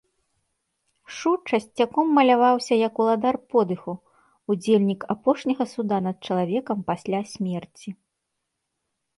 Шу 1.17 1.31
часцяком 1.49 2.05
маляваўся 2.19 2.75
як 2.87 2.93
уладар 3.05 3.35
подыху, 3.55 3.93
удзельнік 4.55 5.01
апошняга 5.17 5.63
суда 5.75 5.97
над 6.07 6.17
чалавекам 6.31 6.77
пасля 6.89 7.19
смерці. 7.35 7.89